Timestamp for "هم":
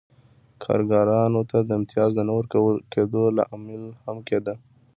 4.03-4.17